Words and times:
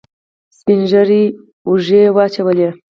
سپينږيري 0.57 1.23
اوږې 1.67 2.01
واچولې. 2.15 2.69